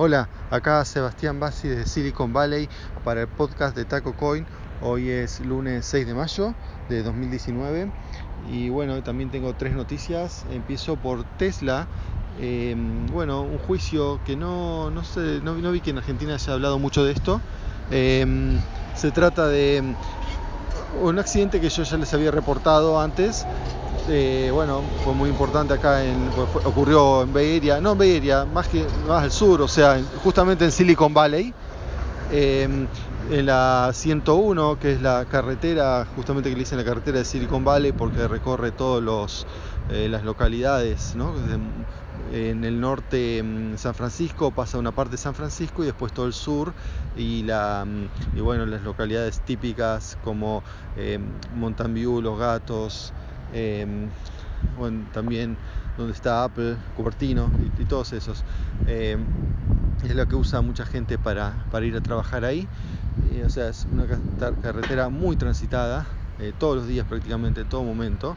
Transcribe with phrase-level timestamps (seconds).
[0.00, 2.68] Hola, acá Sebastián Bassi de Silicon Valley
[3.02, 4.46] para el podcast de Taco Coin.
[4.80, 6.54] Hoy es lunes 6 de mayo
[6.88, 7.90] de 2019
[8.48, 10.46] y bueno, también tengo tres noticias.
[10.52, 11.88] Empiezo por Tesla.
[12.40, 16.54] Em, bueno, un juicio que no, no sé, no, vi que en Argentina se ha
[16.54, 17.40] hablado mucho de esto.
[17.90, 18.56] Em,
[18.94, 19.82] se trata de
[21.02, 23.44] un accidente que yo ya les había reportado antes
[24.08, 26.30] eh, bueno, fue muy importante acá, en,
[26.64, 31.12] ocurrió en Bay no en más, que, más al sur, o sea, justamente en Silicon
[31.12, 31.52] Valley,
[32.32, 32.86] em,
[33.30, 37.64] en la 101, que es la carretera, justamente que le dicen la carretera de Silicon
[37.64, 39.46] Valley, porque recorre todas
[39.90, 41.34] eh, las localidades, ¿no?
[42.32, 43.42] en el norte
[43.76, 46.74] San Francisco pasa una parte de San Francisco y después todo el sur
[47.16, 47.86] y la
[48.36, 50.62] y bueno las localidades típicas como
[50.96, 51.18] eh,
[51.54, 53.14] Mountain View, Los Gatos,
[53.52, 54.08] Em,
[54.78, 55.56] bueno, también
[55.96, 58.44] donde está Apple, Cupertino y, todos esos.
[58.86, 59.24] Em,
[60.04, 62.68] es lo que usa mucha gente para, ir a trabajar ahí.
[63.44, 64.04] o sea, es una
[64.62, 66.06] carretera muy transitada,
[66.40, 68.36] eh, todos los días prácticamente, en todo momento.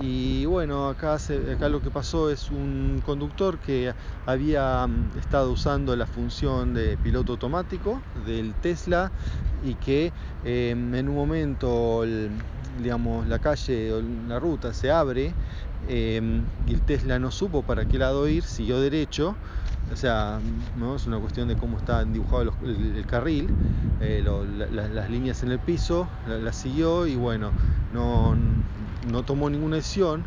[0.00, 3.94] Y bueno, acá, acá lo que pasó es un conductor que
[4.26, 9.10] había mm, estado usando la función de piloto automático del Tesla
[9.64, 10.12] y que
[10.44, 12.04] em, en un momento
[12.80, 15.32] digamos, la calle o la ruta se abre
[15.88, 19.36] em, y el Tesla no supo para qué lado ir, siguió derecho.
[19.92, 20.38] O sea,
[20.78, 20.96] ¿no?
[20.96, 23.48] es una cuestión de cómo está dibujado el, carril,
[24.02, 24.22] eh,
[24.70, 27.52] las líneas en el piso, las siguió y bueno,
[27.94, 28.36] no,
[29.10, 30.24] no tomó ninguna decisión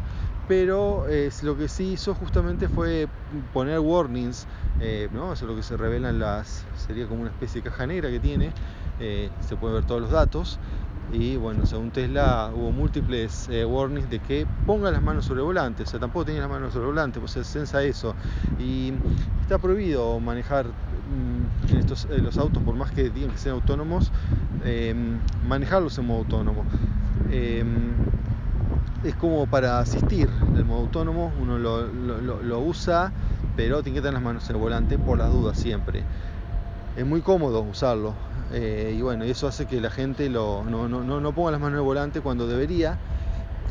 [0.52, 1.06] pero
[1.44, 3.08] lo que sí hizo justamente fue
[3.54, 4.48] poner warnings,
[4.82, 5.32] eh, ¿no?
[5.32, 8.20] eso es lo que se revelan las, sería como una especie de caja negra que
[8.20, 8.52] tiene,
[9.00, 10.60] eh, se pueden ver todos los datos,
[11.14, 15.46] y bueno, según Tesla hubo múltiples eh, warnings de que ponga las manos sobre el
[15.46, 18.16] volante, o sea, tampoco tenía las manos sobre el volante, pues se sensa eso.
[18.60, 18.94] Y
[19.42, 24.12] está prohibido manejar mm, estos, eh, los autos, por más que digan que sean autónomos,
[24.64, 26.64] em, manejarlos en modo autónomo.
[29.04, 33.12] Es como para asistir el modo autónomo, uno lo, lo usa,
[33.56, 36.04] pero tiene que tener las manos en el volante por las dudas siempre.
[36.96, 38.14] Es muy cómodo usarlo,
[38.54, 41.80] eh, y bueno, eso hace que la gente lo, no, no, ponga las manos en
[41.80, 42.98] el volante cuando debería.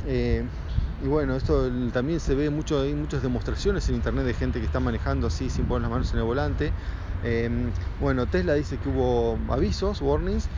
[0.06, 0.44] Eh,
[1.02, 4.66] y bueno, esto también se ve mucho, hay muchas demostraciones en internet de gente que
[4.66, 6.72] está manejando así sin poner las manos en el volante.
[7.24, 7.70] Em,
[8.00, 10.48] bueno, Tesla dice que hubo avisos, warnings,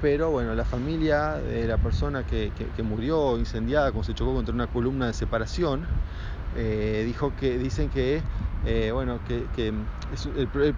[0.00, 4.54] pero bueno, la familia de la persona que, que, murió incendiada, como se chocó contra
[4.54, 5.86] una columna de separación,
[6.56, 8.22] eh, dijo que dicen que
[8.66, 9.72] eh, bueno, que,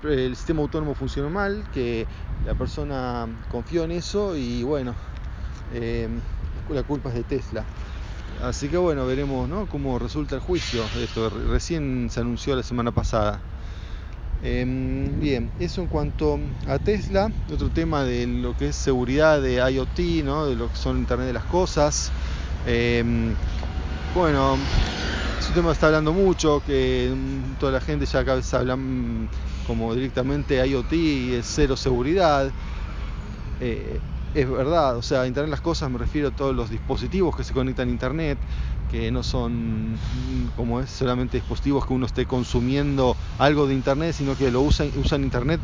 [0.05, 2.07] el, sistema autónomo funcionó mal, que
[2.47, 4.95] la persona confió en eso y bueno,
[5.75, 6.09] eh,
[6.71, 7.65] la culpa es de Tesla.
[8.43, 11.31] Así que bueno, veremos cómo resulta el juicio esto.
[11.31, 13.41] Recién se anunció la semana pasada.
[14.45, 19.57] Em, bien, eso en cuanto a Tesla, otro tema de lo que es seguridad de
[19.73, 20.47] IoT, ¿no?
[20.47, 22.11] de lo que son Internet de las Cosas.
[22.67, 23.35] Em,
[25.53, 29.29] bueno, tema está hablando mucho, que mm, toda la gente ya cada vez habla mm,
[29.67, 32.51] como directamente IoT y es cero seguridad.
[33.61, 34.01] Eh,
[34.35, 37.53] es verdad, o sea, Internet las cosas me refiero a todos los dispositivos que se
[37.53, 38.39] conectan a Internet,
[38.91, 44.15] que no son mm, como es solamente dispositivos que uno esté consumiendo algo de Internet,
[44.15, 45.61] sino que lo usan, usan Internet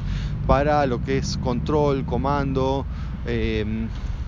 [0.46, 2.84] para lo que es control, comando
[3.24, 3.64] eh,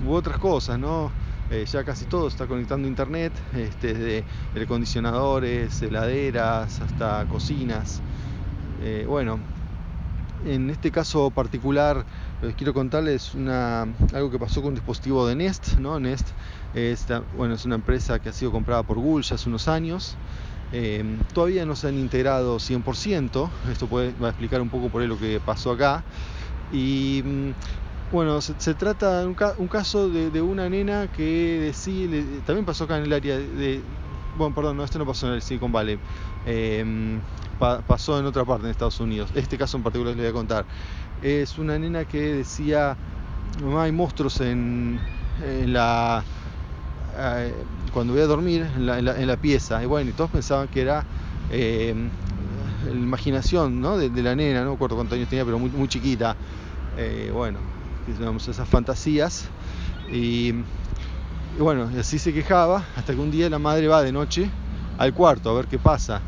[0.06, 1.19] u otras cosas, ¿no?
[1.50, 4.24] Eh, ya casi todo está conectando a internet, este, desde
[4.62, 8.00] acondicionadores, heladeras, hasta cocinas.
[8.82, 9.40] Eh, bueno,
[10.46, 12.04] en este caso particular
[12.40, 13.82] les quiero contarles una,
[14.14, 15.76] algo que pasó con un dispositivo de Nest.
[15.78, 15.98] ¿no?
[15.98, 16.28] Nest
[16.74, 17.06] es,
[17.36, 20.16] bueno, es una empresa que ha sido comprada por Google ya hace unos años.
[20.72, 25.02] Eh, todavía no se han integrado 100%, esto puede, va a explicar un poco por
[25.02, 26.04] ahí lo que pasó acá.
[26.72, 27.50] Y mm,
[28.12, 32.08] bueno, se, trata de un, caso de, una nena que decía,
[32.44, 33.82] también pasó acá en el área de,
[34.36, 35.98] bueno, perdón, no, esto no pasó en el Silicon Valley,
[36.44, 37.20] em,
[37.58, 39.30] pasó en otra parte, en Estados Unidos.
[39.34, 40.64] Este caso en particular les voy a contar.
[41.22, 42.96] Es una nena que decía,
[43.62, 44.98] mamá, hay monstruos en,
[45.66, 46.24] la...
[47.16, 47.54] Eh,
[47.92, 49.82] cuando voy a dormir en la, pieza.
[49.82, 51.04] Y bueno, y todos pensaban que era
[51.50, 52.08] em,
[52.86, 53.98] la imaginación ¿no?
[53.98, 56.34] de, la nena, no recuerdo cuántos años tenía, pero muy, muy chiquita.
[56.96, 57.30] Eh,
[58.18, 59.46] bueno, esas fantasías.
[60.12, 60.54] Y,
[61.58, 64.50] bueno, así se quejaba hasta que un día la madre va de noche
[64.98, 66.20] al cuarto a ver qué pasa.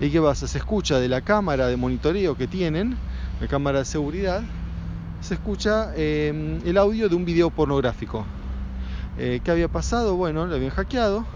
[0.00, 0.46] ¿Y qué pasa?
[0.46, 2.96] Se escucha de la cámara de monitoreo que tienen,
[3.40, 4.42] la cámara de seguridad,
[5.20, 8.24] se escucha em, el audio de un video pornográfico.
[9.18, 10.16] Eh, ¿Qué había pasado?
[10.16, 11.26] Bueno, le habían hackeado,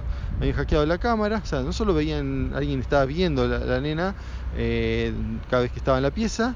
[0.41, 4.15] habían hackeado la cámara, o sea, no solo veían, alguien estaba viendo la, la nena
[4.57, 5.13] eh,
[5.51, 6.55] cada vez que estaba en la pieza,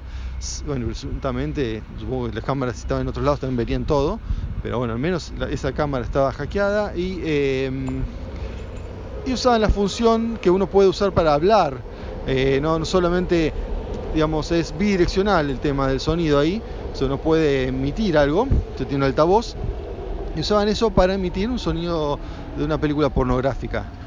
[0.66, 4.20] bueno, presuntamente, supongo que las cámaras estaban en otros lados también verían todo,
[4.62, 8.02] pero bueno, al menos esa cámara estaba hackeada y, em,
[9.26, 11.78] y usaban la función que uno puede usar para hablar,
[12.26, 13.52] eh, no, solamente,
[14.14, 16.62] digamos, es bidireccional el tema del sonido ahí,
[17.00, 19.56] o uno puede emitir algo, usted tiene un altavoz,
[20.36, 22.18] y usaban eso para emitir un sonido
[22.56, 23.97] de una película pornográfica.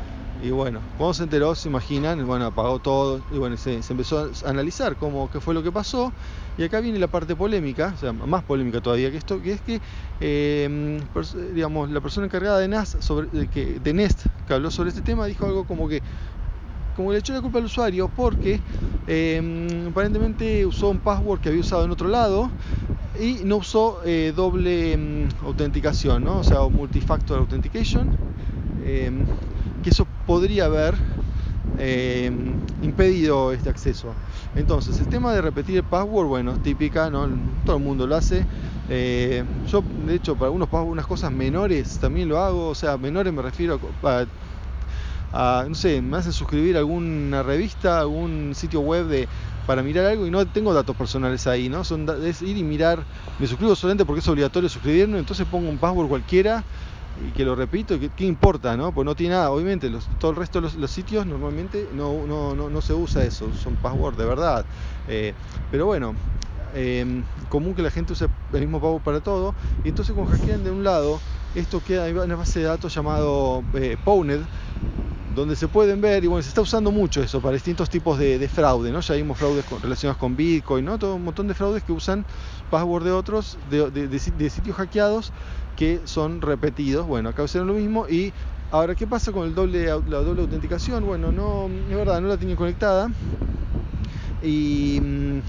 [0.44, 4.50] Y bueno, cuando se enteró, se imaginan, bueno, apagó todo y bueno, se, empezó a
[4.50, 6.12] analizar cómo, qué fue lo que pasó.
[6.58, 9.62] Y acá viene la parte polémica, o sea, más polémica todavía que esto, que es
[9.62, 9.80] que,
[10.20, 11.00] em,
[11.54, 15.02] digamos, la persona encargada de, NAS sobre, de, que, de Nest, que habló sobre este
[15.02, 16.02] tema, dijo algo como que,
[16.96, 18.60] como le echó la culpa al usuario porque
[19.08, 22.50] em, aparentemente usó un password que había usado en otro lado
[23.20, 26.40] y no usó eh, doble em, autenticación, ¿no?
[26.40, 28.10] o sea, multifactor authentication
[29.82, 30.96] que eso podría haber
[31.78, 32.32] eh,
[32.82, 34.14] impedido este acceso.
[34.56, 37.30] Entonces, el tema de repetir el password, bueno, es típica, ¿no?
[37.66, 38.46] todo el mundo lo hace.
[38.90, 43.32] Eh, yo, de hecho, para algunos unas cosas menores también lo hago, o sea, menores
[43.32, 43.80] me refiero
[45.34, 49.28] a, no sé, me hacen suscribir a alguna revista, algún sitio web de
[49.66, 51.86] para mirar algo y no tengo datos personales ahí, ¿no?
[51.86, 53.00] Son, es ir y mirar,
[53.40, 56.64] me suscribo solamente porque es obligatorio suscribirme, entonces pongo un password cualquiera
[57.18, 58.78] y que lo repito, ¿qué, importa?
[58.78, 58.92] ¿no?
[58.92, 62.56] Pues no tiene nada, obviamente, los, todo el resto de los, sitios normalmente no, no,
[62.56, 64.66] no, no, se usa eso, son password de verdad.
[65.08, 65.34] Eh,
[65.70, 66.16] pero bueno,
[66.74, 69.54] eh, común que la gente use el mismo password para todo,
[69.84, 71.20] y entonces con hackean de un lado,
[71.56, 73.98] esto queda en una base de datos llamado eh,
[75.36, 78.48] donde se pueden ver, y bueno, se está usando mucho eso para distintos tipos de,
[78.48, 79.00] fraude, ¿no?
[79.00, 81.00] Ya vimos fraudes relacionados con Bitcoin, ¿no?
[81.00, 82.26] Todo un montón de fraudes que usan
[82.70, 85.32] password de otros, de, sitios hackeados
[85.76, 87.08] que son repetidos.
[87.08, 88.34] Bueno, acá hicieron lo mismo y
[88.72, 91.06] ahora, ¿qué pasa con el doble, la doble autenticación?
[91.06, 93.10] Bueno, no, es verdad, no la tienen conectada
[94.42, 95.40] y mm,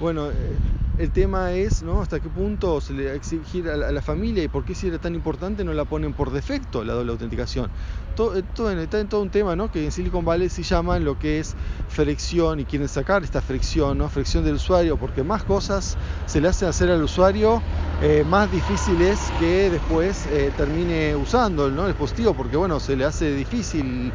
[0.00, 0.56] bueno, eh,
[0.98, 2.02] el tema es, ¿no?
[2.02, 5.14] Hasta qué punto se le exigir a la, familia y por qué si era tan
[5.14, 7.66] importante no la ponen por defecto la doble autenticación.
[7.66, 9.70] Eh, todo, está en todo un tema, ¿no?
[9.70, 11.54] Que en Silicon Valley se llama lo que es
[11.88, 14.08] fricción y quieren sacar esta fricción, ¿no?
[14.08, 15.96] Fricción del usuario, porque más cosas
[16.26, 17.62] se le hacen hacer al usuario,
[18.02, 21.82] eh, más difícil es que después eh, termine usando ¿no?
[21.82, 24.12] el dispositivo, porque bueno, se le hace difícil,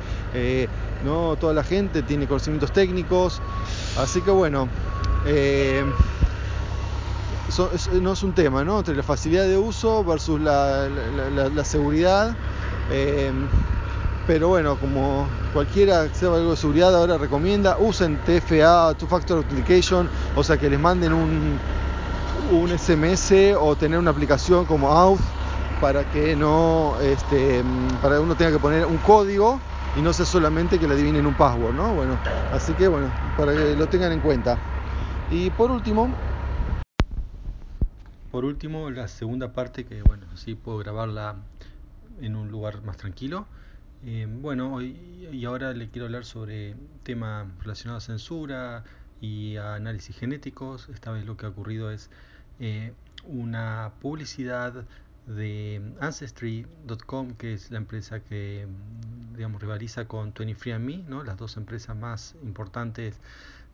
[1.06, 3.42] no toda la gente tiene conocimientos técnicos,
[3.98, 4.68] así que bueno
[8.02, 8.80] no es un tema, ¿no?
[8.80, 12.36] Entre la facilidad de uso versus la, seguridad.
[12.92, 13.48] Em,
[14.26, 19.38] pero bueno, como cualquiera que sepa algo de seguridad ahora recomienda, usen TFA, Two Factor
[19.38, 21.60] Authentication, o sea que les manden un,
[22.52, 25.20] un SMS o tener una aplicación como Auth
[25.82, 27.62] para que no, este,
[28.02, 29.60] para que uno tenga que poner un código
[29.98, 31.94] y no sea solamente que le adivinen un password, ¿no?
[31.94, 32.18] Bueno,
[32.54, 34.58] así que bueno, para que lo tengan en cuenta.
[35.30, 36.10] Y por último,
[38.34, 41.36] por último, la segunda parte, que bueno, así puedo grabarla
[42.20, 43.46] en un lugar más tranquilo.
[44.04, 44.98] Eh, bueno, hoy,
[45.32, 48.84] y ahora le quiero hablar sobre temas relacionados a censura
[49.22, 50.90] y análisis genéticos.
[50.90, 52.10] Esta vez lo que ha ocurrido es
[52.60, 52.94] eh,
[53.24, 54.84] una publicidad
[55.28, 58.66] de Ancestry.com, que es la empresa que
[59.36, 61.24] digamos rivaliza con 23andMe, ¿no?
[61.24, 63.20] las dos empresas más importantes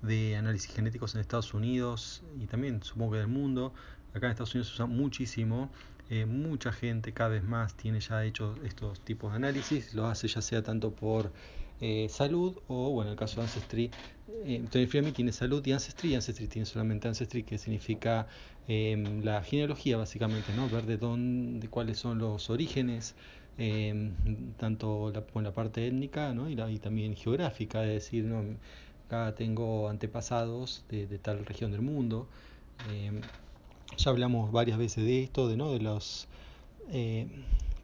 [0.01, 3.73] de análisis genéticos en Estados Unidos y también supongo que del mundo.
[4.13, 5.69] Acá en Estados Unidos se usa muchísimo.
[6.09, 9.93] Eh, mucha gente cada vez más tiene ya hecho estos tipos de análisis.
[9.93, 11.31] Lo hace ya sea tanto por
[11.81, 13.91] eh, salud o, bueno, en el caso de Ancestry,
[14.45, 14.65] eh,
[15.13, 16.15] tiene salud y Ancestry.
[16.15, 18.27] Ancestry tiene solamente Ancestry, que significa
[18.67, 20.67] em, la genealogía, básicamente, ¿no?
[20.69, 23.15] Ver de dónde, cuáles son los orígenes.
[23.57, 24.13] Em,
[24.57, 26.49] tanto la, la parte étnica ¿no?
[26.49, 28.41] y, y también geográfica, es decir, ¿no?
[29.05, 32.27] acá tengo antepasados de, de tal región del mundo.
[33.97, 36.27] Ya hablamos varias veces de esto, de no de los
[36.91, 37.27] eh,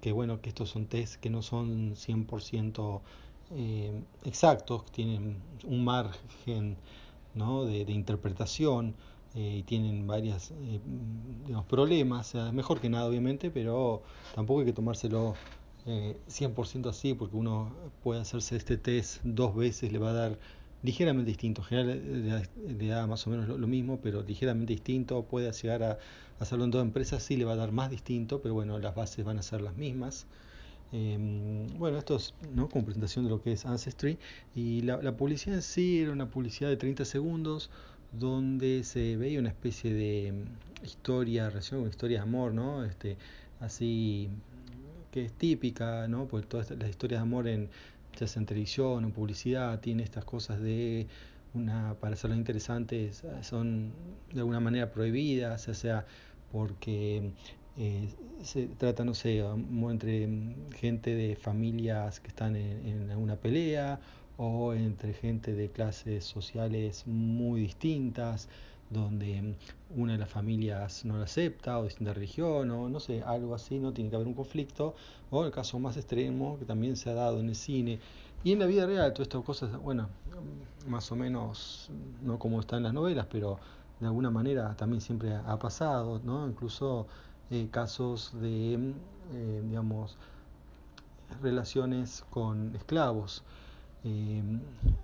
[0.01, 3.01] que bueno que estos son test que no son 100%
[3.51, 3.91] eh,
[4.23, 6.77] exactos, tienen un margen
[7.35, 7.65] ¿no?
[7.65, 8.95] de, interpretación
[9.35, 10.79] eh, y tienen varios eh,
[11.69, 14.01] problemas, mejor que nada obviamente, pero
[14.33, 15.35] tampoco hay que tomárselo
[15.85, 17.71] 100% así, porque uno
[18.03, 20.39] puede hacerse este test dos veces, le va a dar
[20.85, 21.61] ligeramente distinto.
[21.61, 22.47] En general
[22.79, 25.23] le, da más o menos lo, mismo, pero ligeramente distinto.
[25.23, 25.97] Puede llegar a
[26.39, 29.25] hacerlo en dos empresas, sí le va a dar más distinto, pero bueno, las bases
[29.25, 30.27] van a ser las mismas.
[30.91, 32.69] Em, bueno, esto es ¿no?
[32.69, 34.17] como presentación de lo que es Ancestry.
[34.55, 37.69] Y la, publicidad en sí era una publicidad de 30 segundos
[38.11, 42.85] donde se veía una especie de mm, historia, relación con historia de amor, ¿no?
[42.85, 43.17] Este,
[43.59, 44.29] así
[45.11, 46.27] que es típica, ¿no?
[46.27, 47.69] Pues todas las historias de amor en
[48.15, 51.07] sea en televisión, en publicidad, tiene estas cosas de
[51.53, 53.93] una, para hacerlo interesantes son
[54.33, 56.05] de alguna manera prohibidas, ya sea
[56.51, 57.31] porque
[57.77, 58.09] eh,
[58.43, 60.29] se trata, no sé, entre
[60.75, 63.99] gente de familias que están en, en alguna pelea
[64.37, 68.49] o entre gente de clases sociales muy distintas
[69.01, 69.55] donde
[69.95, 73.79] una de las familias no la acepta o distinta religión o no sé, algo así,
[73.79, 74.95] no tiene que haber un conflicto,
[75.31, 77.99] o el caso más extremo que también se ha dado en el cine
[78.43, 80.07] y en la vida real, todas estas cosas, bueno,
[80.87, 81.89] más o menos
[82.21, 83.57] no como está en las novelas, pero
[83.99, 86.47] de alguna manera también siempre ha pasado, ¿no?
[86.47, 87.07] Incluso
[87.49, 88.93] eh, casos de,
[89.33, 90.17] eh, digamos,
[91.41, 93.43] relaciones con esclavos.
[94.05, 94.43] Eh,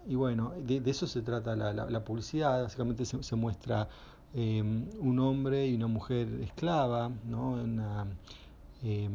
[0.08, 3.90] y bueno, de, eso se trata la, publicidad, básicamente se, muestra
[4.36, 7.12] eh, un hombre y una mujer esclava,
[8.84, 9.10] eh,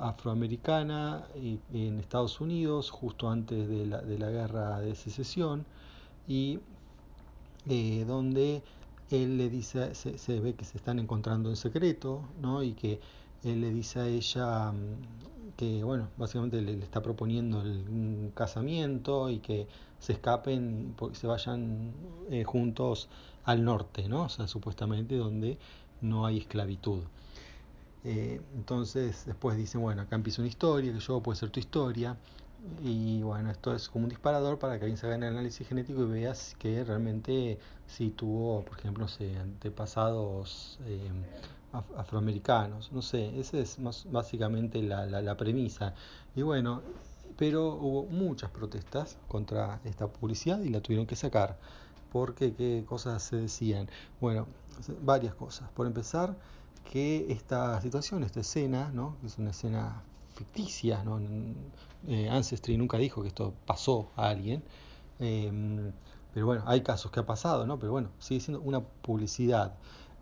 [0.00, 1.24] afroamericana
[1.72, 5.64] en Estados Unidos, justo antes de la, guerra de secesión,
[6.26, 6.58] y
[8.06, 8.62] donde
[9.10, 12.62] él le dice, se, se, ve que se están encontrando en secreto, ¿no?
[12.62, 13.00] y que
[13.44, 14.72] él le dice a ella
[15.60, 19.66] que, bueno, básicamente le, está proponiendo el, un casamiento y que
[19.98, 21.92] se escapen, se vayan
[22.30, 23.10] eh, juntos
[23.44, 24.22] al norte, ¿no?
[24.22, 25.58] O sea, supuestamente donde
[26.00, 27.00] no hay esclavitud.
[28.04, 32.16] Eh, entonces después dicen, bueno, acá empieza una historia, que yo puede ser tu historia,
[32.82, 36.02] y bueno, esto es como un disparador para que alguien se haga el análisis genético
[36.04, 39.06] y veas que realmente si tuvo, por ejemplo,
[39.42, 41.10] antepasados eh,
[41.72, 42.92] afroamericanos.
[42.92, 45.94] No sé, esa es más, básicamente la, la, premisa.
[46.34, 46.82] Y bueno,
[47.36, 51.58] pero hubo muchas protestas contra esta publicidad y la tuvieron que sacar.
[52.12, 53.88] Porque qué cosas se decían.
[54.20, 54.46] Bueno,
[55.02, 55.70] varias cosas.
[55.70, 56.36] Por empezar,
[56.90, 59.16] que esta situación, esta escena, ¿no?
[59.24, 60.02] es una escena
[60.34, 61.20] ficticia, ¿no?
[62.08, 64.62] Eh, Ancestry nunca dijo que esto pasó a alguien.
[65.18, 65.92] Em,
[66.32, 67.78] pero bueno, hay casos que ha pasado, ¿no?
[67.78, 69.74] Pero bueno, sigue siendo una publicidad.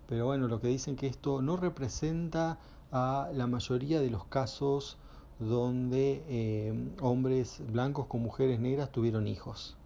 [0.09, 2.59] Pero bueno, lo que dicen que esto no representa
[2.91, 4.97] a la mayoría de los casos
[5.39, 9.77] donde eh, hombres blancos con mujeres negras tuvieron hijos.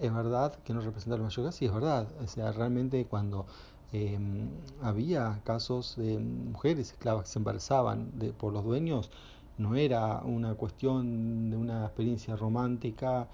[0.00, 2.06] Es verdad que no representa a la mayoría, sí es verdad.
[2.22, 3.46] O sea, realmente cuando
[3.92, 4.18] eh,
[4.82, 9.10] había casos de mujeres esclavas que se embarazaban de, por los dueños,
[9.56, 13.28] no era una cuestión de una experiencia romántica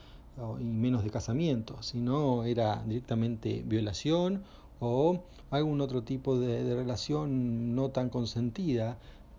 [0.59, 4.45] y menos de casamiento, sino era directamente violación
[4.81, 8.99] o algún otro tipo de, relación no tan consentida,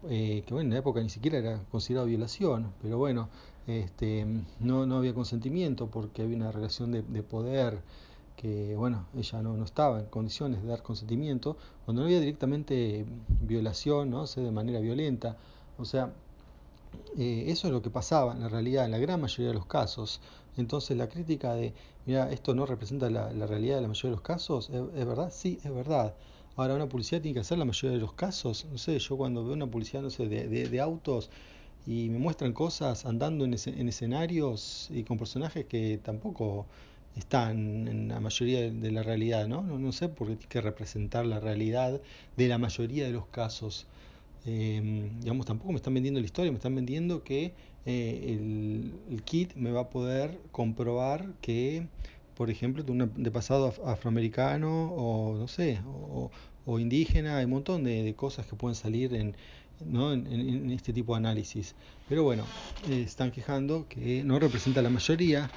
[0.10, 3.29] eh, que bueno, en la época ni siquiera era considerado violación, pero bueno,
[3.67, 4.25] este,
[4.60, 7.79] no, no había consentimiento porque había una relación de, poder
[8.36, 13.05] que bueno, ella no, no, estaba en condiciones de dar consentimiento, cuando no había directamente
[13.41, 14.25] violación, ¿no?
[14.25, 15.38] sé, de manera violenta,
[15.77, 16.12] o sea,
[17.17, 19.65] eh, eso es lo que pasaba en la realidad, en la gran mayoría de los
[19.65, 20.21] casos.
[20.58, 21.74] Entonces la crítica de,
[22.05, 25.31] mira, esto no representa la, realidad de la mayoría de los casos, ¿es, verdad?
[25.31, 26.15] Sí, es verdad.
[26.58, 28.65] Ahora, una publicidad tiene que hacer la mayoría de los casos.
[28.70, 31.29] No sé, yo cuando veo una publicidad, no sé, de, de, autos
[31.88, 36.67] y me muestran cosas andando en, en, escenarios y con personajes que tampoco
[37.15, 39.63] están en la mayoría de la realidad, ¿no?
[39.63, 42.01] No, no sé por qué tiene que representar la realidad
[42.38, 43.88] de la mayoría de los casos.
[44.46, 47.53] Eh, digamos, tampoco me están vendiendo la historia, me están vendiendo que
[47.85, 48.38] eh,
[49.09, 51.88] el, kit me va a poder comprobar que,
[52.35, 55.79] por ejemplo, de, de pasado afroamericano o no sé,
[56.65, 59.35] o, indígena, hay un montón de, cosas que pueden salir en,
[59.85, 60.13] ¿no?
[60.13, 61.75] en, este tipo de análisis.
[62.07, 62.45] Pero bueno,
[62.89, 65.50] eh, están quejando que no representa la mayoría.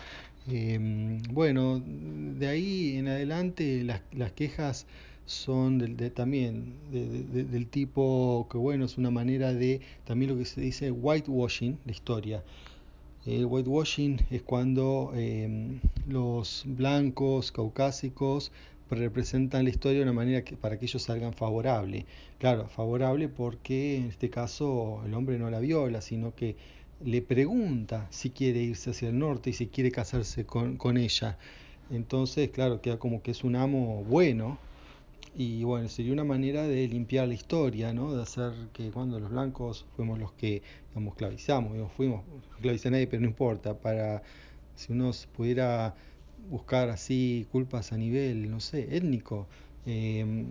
[0.48, 4.86] Eh, bueno, de ahí en adelante las, las quejas
[5.26, 10.60] son de, también del tipo que bueno es una manera de también lo que se
[10.60, 12.42] dice whitewashing la historia.
[13.24, 18.52] El whitewashing es cuando em, los blancos caucásicos
[18.90, 22.04] representan la historia de una manera que, para que ellos salgan favorable.
[22.38, 26.56] Claro favorable porque en este caso el hombre no la viola sino que
[27.02, 31.38] le pregunta si quiere irse hacia el norte y si quiere casarse con, con ella.
[31.90, 34.58] Entonces claro queda como que es un amo bueno
[35.36, 38.14] y bueno, sería una manera de limpiar la historia, ¿no?
[38.14, 42.90] De hacer que cuando los blancos fuimos los que, digamos, clavizamos, digamos, fuimos, no a
[42.90, 44.22] nadie, pero no importa, para
[44.76, 45.94] si uno pudiera
[46.50, 49.46] buscar así culpas a nivel, no sé, étnico,
[49.86, 50.46] eh,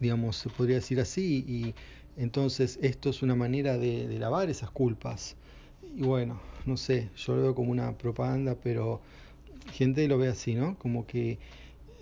[0.00, 1.74] digamos, se podría decir así, y
[2.16, 5.36] entonces esto es una manera de, de lavar esas culpas.
[5.96, 9.00] Y bueno, no sé, yo lo veo como una propaganda, pero
[9.70, 10.78] gente lo ve así, ¿no?
[10.78, 11.38] Como que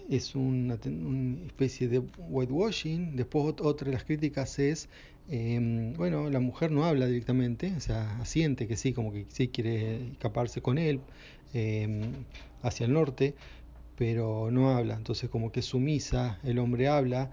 [0.09, 3.17] es una, una, especie de whitewashing.
[3.17, 4.89] Después otra de las críticas es,
[5.29, 9.49] eh, bueno, la mujer no habla directamente, o sea, asiente que sí, como que sí
[9.49, 11.01] quiere escaparse con él
[11.55, 12.03] eh,
[12.63, 13.35] hacia el norte,
[13.97, 17.33] pero no habla, entonces como que sumisa, el hombre habla,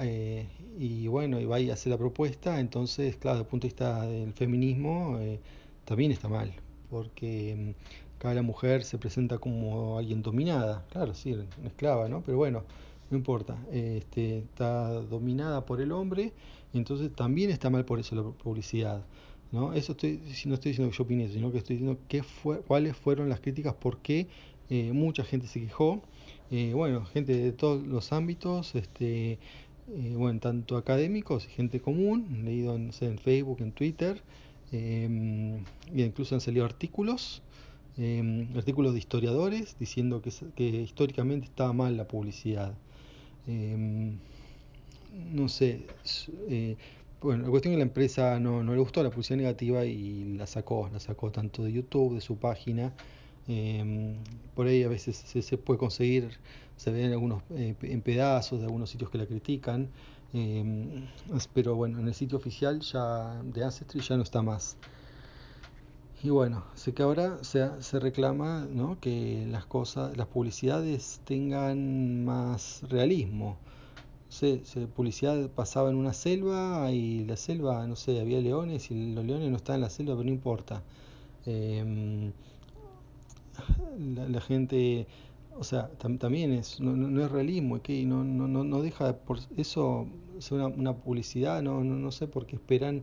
[0.00, 0.46] eh,
[0.78, 4.06] y bueno, y va y hace la propuesta, entonces, claro, desde el punto de vista
[4.06, 5.40] del feminismo, eh,
[5.84, 6.52] también está mal,
[6.90, 7.74] porque
[8.18, 12.22] cada la mujer se presenta como alguien dominada, claro, sí, esclava, ¿no?
[12.22, 12.64] Pero bueno,
[13.10, 16.32] no importa, este, está dominada por el hombre,
[16.74, 19.04] entonces también está mal por eso la publicidad.
[19.50, 19.72] ¿no?
[19.72, 22.96] Eso estoy, no estoy diciendo que yo opine sino que estoy diciendo qué fue, cuáles
[22.96, 24.26] fueron las críticas, por qué
[24.70, 26.02] eh, mucha gente se quejó.
[26.50, 29.32] Eh, bueno, gente de todos los ámbitos, este,
[29.88, 34.22] eh, bueno, tanto académicos y gente común, leído en, Facebook, en Twitter,
[34.70, 37.42] y incluso han salido artículos,
[38.54, 42.74] artículos de historiadores diciendo que, que históricamente estaba mal la publicidad.
[43.46, 44.18] no
[45.48, 45.86] sé,
[47.20, 50.46] bueno, la cuestión es que la empresa no, le gustó la publicidad negativa y la
[50.46, 52.92] sacó, la sacó tanto de YouTube, de su página,
[53.48, 54.18] Em,
[54.54, 56.38] por ahí a veces se, puede conseguir,
[56.76, 59.88] se ven algunos eh, en pedazos de algunos sitios que la critican,
[60.34, 61.06] em,
[61.54, 64.76] pero bueno, en el sitio oficial ya de Ancestry ya no está más.
[66.22, 68.98] Y bueno, sé que ahora se, se reclama ¿no?
[69.00, 73.56] que las cosas, las publicidades tengan más realismo.
[74.28, 74.58] Se,
[74.94, 79.50] publicidad pasaba en una selva y la selva, no sé, había leones y los leones
[79.50, 80.82] no estaban en la selva, pero no importa.
[81.46, 82.32] Eh,
[84.28, 85.06] la, gente,
[85.56, 90.06] o sea, también es, no, no, es realismo, que no, no, no deja por eso
[90.38, 93.02] ser una, publicidad, no, no, sé por qué esperan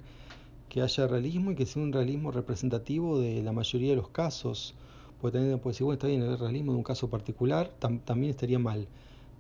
[0.70, 4.76] que haya realismo y que sea un realismo representativo de la mayoría de los casos.
[5.22, 8.88] Porque también puede bueno, está bien, el realismo de un caso particular también estaría mal,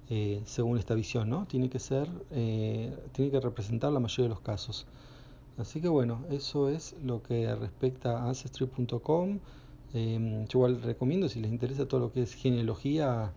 [0.09, 1.45] eh, según esta visión, ¿no?
[1.47, 4.85] Tiene que ser, eh, tiene que representar la mayoría de los casos.
[5.57, 9.39] Así que bueno, eso es lo que respecta a Ancestry.com.
[9.93, 13.31] Em, yo igual recomiendo, si les interesa todo lo que es genealogía,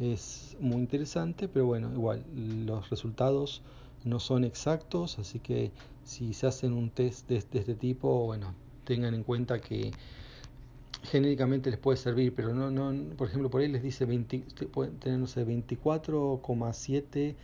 [0.00, 2.24] es muy interesante, pero bueno, igual
[2.66, 3.62] los resultados
[4.04, 5.72] no son exactos, así que
[6.04, 9.90] si se hacen un test de, este tipo, bueno, tengan en cuenta que
[11.02, 14.98] genéricamente les puede servir, pero no, no por ejemplo, por ahí les dice 20, pueden
[14.98, 17.34] tener, no sé, 24,7,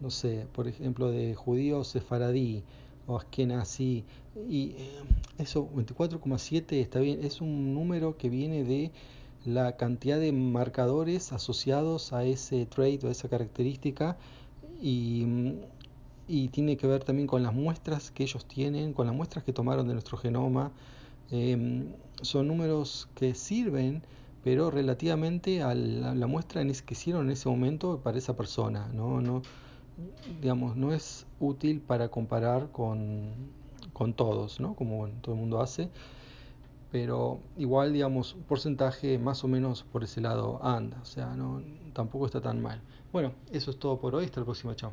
[0.00, 2.62] no sé, por ejemplo, de judíos sefaradí
[3.06, 3.20] o
[3.58, 4.04] así
[4.48, 5.02] y eh,
[5.38, 8.92] eso 24,7 está bien, es un número que viene de
[9.44, 14.16] la cantidad de marcadores asociados a ese trait o a esa característica
[14.80, 15.26] y,
[16.30, 19.52] y, tiene que ver también con las muestras que ellos tienen, con las muestras que
[19.52, 20.72] tomaron de nuestro genoma.
[21.30, 24.02] Em, son números que sirven,
[24.44, 28.88] pero relativamente a la, muestra que hicieron en ese momento para esa persona.
[28.94, 29.42] No, no,
[30.40, 33.32] digamos, no es útil para comparar con,
[33.92, 34.74] con todos, ¿no?
[34.74, 35.90] Como todo el mundo hace,
[36.90, 41.62] pero igual, digamos, un porcentaje más o menos por ese lado anda, o sea, no,
[41.92, 42.80] tampoco está tan mal.
[43.12, 44.92] Bueno, eso es todo por hoy, hasta la próxima, chao.